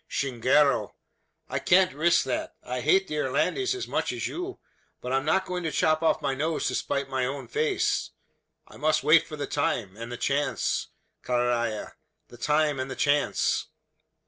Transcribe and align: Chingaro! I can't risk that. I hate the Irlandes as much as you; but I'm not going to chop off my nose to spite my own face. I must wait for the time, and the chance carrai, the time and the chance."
Chingaro! 0.09 0.95
I 1.47 1.59
can't 1.59 1.93
risk 1.93 2.23
that. 2.23 2.55
I 2.63 2.81
hate 2.81 3.07
the 3.07 3.17
Irlandes 3.17 3.75
as 3.75 3.87
much 3.87 4.11
as 4.11 4.27
you; 4.27 4.57
but 4.99 5.13
I'm 5.13 5.25
not 5.25 5.45
going 5.45 5.61
to 5.61 5.71
chop 5.71 6.01
off 6.01 6.23
my 6.23 6.33
nose 6.33 6.65
to 6.69 6.73
spite 6.73 7.07
my 7.07 7.27
own 7.27 7.47
face. 7.47 8.09
I 8.67 8.77
must 8.77 9.03
wait 9.03 9.27
for 9.27 9.35
the 9.35 9.45
time, 9.45 9.95
and 9.95 10.11
the 10.11 10.17
chance 10.17 10.87
carrai, 11.23 11.91
the 12.29 12.37
time 12.39 12.79
and 12.79 12.89
the 12.89 12.95
chance." 12.95 13.67